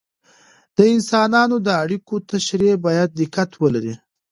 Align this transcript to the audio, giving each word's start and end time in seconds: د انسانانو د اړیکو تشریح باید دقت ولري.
د 0.77 0.79
انسانانو 0.95 1.55
د 1.65 1.67
اړیکو 1.83 2.15
تشریح 2.31 2.73
باید 2.85 3.09
دقت 3.21 3.49
ولري. 3.61 3.93